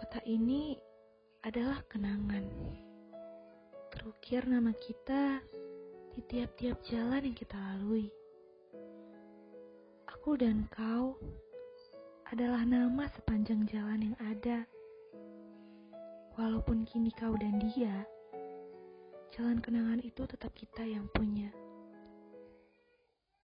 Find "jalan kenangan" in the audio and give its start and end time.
19.36-20.00